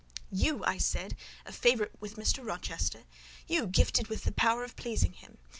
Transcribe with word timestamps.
"You," 0.31 0.65
I 0.65 0.79
said, 0.79 1.15
"a 1.45 1.51
favourite 1.51 1.91
with 2.01 2.15
Mr. 2.15 2.43
Rochester? 2.43 3.03
You 3.45 3.67
gifted 3.67 4.07
with 4.07 4.23
the 4.23 4.31
power 4.31 4.63
of 4.63 4.75
pleasing 4.75 5.13
him? 5.13 5.37